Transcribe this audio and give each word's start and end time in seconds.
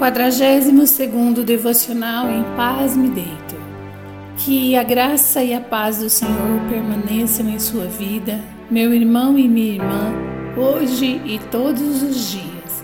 42 0.00 1.44
devocional 1.44 2.30
em 2.30 2.42
paz 2.56 2.96
me 2.96 3.10
deito. 3.10 3.60
Que 4.38 4.74
a 4.74 4.82
graça 4.82 5.44
e 5.44 5.52
a 5.52 5.60
paz 5.60 5.98
do 5.98 6.08
Senhor 6.08 6.58
permaneçam 6.70 7.46
em 7.50 7.58
sua 7.58 7.84
vida, 7.84 8.40
meu 8.70 8.94
irmão 8.94 9.38
e 9.38 9.46
minha 9.46 9.74
irmã, 9.74 10.10
hoje 10.56 11.20
e 11.26 11.38
todos 11.50 12.02
os 12.02 12.30
dias. 12.30 12.82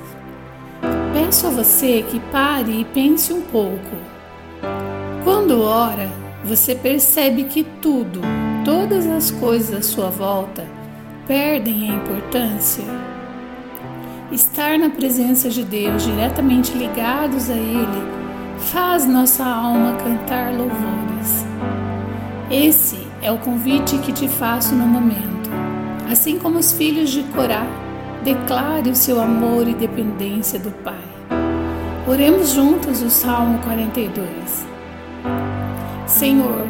Peço 1.15 1.47
a 1.47 1.51
você 1.51 2.05
que 2.07 2.21
pare 2.31 2.83
e 2.83 2.85
pense 2.85 3.33
um 3.33 3.41
pouco. 3.41 3.97
Quando 5.25 5.63
ora, 5.63 6.11
você 6.45 6.75
percebe 6.75 7.45
que 7.45 7.65
tudo, 7.81 8.21
todas 8.63 9.07
as 9.07 9.31
coisas 9.31 9.75
à 9.75 9.83
sua 9.83 10.11
volta, 10.11 10.67
perdem 11.27 11.91
a 11.91 11.95
importância? 11.95 13.16
Estar 14.33 14.77
na 14.77 14.91
presença 14.91 15.49
de 15.49 15.63
Deus, 15.63 16.03
diretamente 16.03 16.77
ligados 16.77 17.49
a 17.49 17.55
Ele, 17.55 18.03
faz 18.59 19.07
nossa 19.07 19.45
alma 19.45 19.97
cantar 20.03 20.53
louvores. 20.53 21.47
Esse 22.51 23.07
é 23.23 23.31
o 23.31 23.39
convite 23.39 23.97
que 23.99 24.13
te 24.13 24.27
faço 24.27 24.75
no 24.75 24.85
momento. 24.85 25.49
Assim 26.11 26.41
como 26.41 26.59
os 26.59 26.73
filhos 26.73 27.11
de 27.11 27.23
Corá, 27.23 27.65
declare 28.25 28.91
o 28.91 28.97
seu 28.97 29.21
amor 29.21 29.69
e 29.69 29.75
dependência 29.75 30.59
do 30.59 30.73
Pai. 30.83 31.05
Oremos 32.09 32.51
juntos 32.51 33.03
o 33.03 33.11
Salmo 33.11 33.61
42. 33.61 34.67
Senhor, 36.05 36.67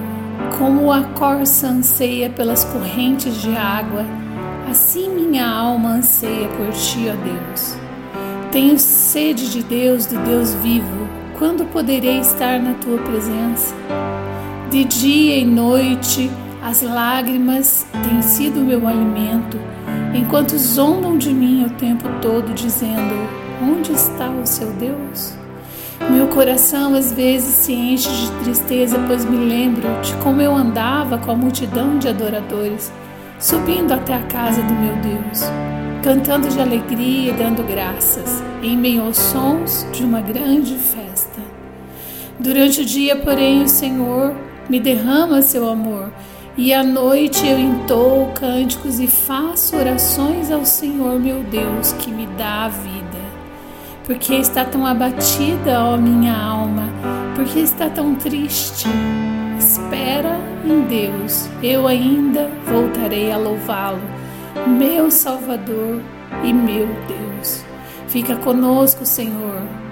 como 0.59 0.93
a 0.93 1.05
corça 1.05 1.69
anseia 1.69 2.29
pelas 2.29 2.65
correntes 2.65 3.41
de 3.41 3.57
água, 3.57 4.05
Assim 4.69 5.09
minha 5.09 5.49
alma 5.49 5.91
anseia 5.91 6.49
por 6.49 6.73
ti, 6.73 7.07
ó 7.09 7.15
Deus. 7.25 7.77
Tenho 8.51 8.77
sede 8.79 9.49
de 9.51 9.63
Deus, 9.63 10.07
do 10.07 10.19
Deus 10.25 10.55
vivo. 10.55 11.09
Quando 11.39 11.65
poderei 11.67 12.19
estar 12.19 12.59
na 12.59 12.75
tua 12.75 12.99
presença? 12.99 13.73
De 14.69 14.83
dia 14.85 15.37
e 15.37 15.45
noite, 15.45 16.29
as 16.61 16.83
lágrimas 16.83 17.87
têm 18.03 18.21
sido 18.21 18.61
meu 18.61 18.89
alimento, 18.89 19.57
enquanto 20.13 20.59
zombam 20.59 21.17
de 21.17 21.33
mim 21.33 21.65
o 21.65 21.71
tempo 21.71 22.09
todo, 22.21 22.53
dizendo: 22.53 23.15
Onde 23.63 23.93
está 23.93 24.29
o 24.29 24.45
seu 24.45 24.73
Deus? 24.73 25.35
Meu 26.11 26.27
coração 26.27 26.95
às 26.95 27.13
vezes 27.13 27.55
se 27.55 27.73
enche 27.73 28.09
de 28.11 28.31
tristeza, 28.43 28.99
pois 29.07 29.25
me 29.25 29.37
lembro 29.37 29.89
de 30.03 30.13
como 30.17 30.43
eu 30.43 30.55
andava 30.55 31.19
com 31.19 31.31
a 31.31 31.37
multidão 31.37 31.99
de 31.99 32.09
adoradores 32.09 32.93
subindo 33.39 33.93
até 33.93 34.15
a 34.15 34.23
casa 34.23 34.63
do 34.63 34.73
meu 34.73 34.97
Deus, 34.97 35.43
cantando 36.03 36.49
de 36.49 36.61
alegria 36.61 37.31
e 37.31 37.35
dando 37.35 37.63
graças, 37.63 38.43
em 38.63 38.77
meio 38.77 39.03
aos 39.03 39.19
sons 39.19 39.87
de 39.93 40.05
uma 40.05 40.21
grande 40.21 40.75
festa. 40.75 41.41
Durante 42.39 42.81
o 42.83 42.85
dia, 42.85 43.17
porém, 43.17 43.63
o 43.63 43.69
Senhor 43.69 44.35
me 44.69 44.81
derrama 44.81 45.43
seu 45.43 45.69
amor, 45.69 46.13
e 46.57 46.73
à 46.73 46.83
noite 46.83 47.47
eu 47.47 47.59
entoo 47.59 48.33
cânticos 48.35 48.99
e 48.99 49.07
faço 49.07 49.77
orações 49.77 50.51
ao 50.51 50.65
Senhor 50.65 51.21
meu 51.21 51.43
Deus, 51.43 51.93
que 51.93 52.11
me 52.11 52.27
dá 52.39 52.65
a 52.65 52.69
vida. 52.69 53.27
Porque 54.05 54.35
está 54.35 54.65
tão 54.65 54.87
abatida, 54.87 55.83
ó 55.83 55.97
minha 55.97 56.35
alma, 56.35 56.85
porque 57.35 57.59
está 57.59 57.91
tão 57.91 58.15
triste. 58.15 58.87
Espera 59.67 60.39
em 60.65 60.83
Deus, 60.83 61.49
eu 61.61 61.89
ainda 61.89 62.49
voltarei 62.71 63.33
a 63.33 63.37
louvá-lo, 63.37 64.01
meu 64.65 65.11
Salvador 65.11 66.01
e 66.45 66.53
meu 66.53 66.87
Deus. 67.09 67.65
Fica 68.07 68.37
conosco, 68.37 69.05
Senhor 69.05 69.86